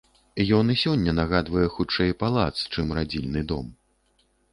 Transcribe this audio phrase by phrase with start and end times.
[0.59, 3.67] Ён і сёння нагадвае хутчэй палац, чым радзільны дом.